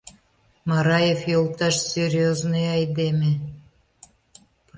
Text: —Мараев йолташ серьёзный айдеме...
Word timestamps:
—Мараев 0.69 1.21
йолташ 1.31 1.75
серьёзный 1.91 2.65
айдеме... 2.75 3.31